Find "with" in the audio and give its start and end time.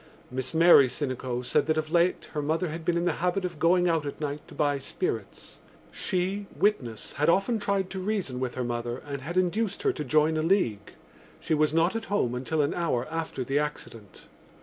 8.39-8.55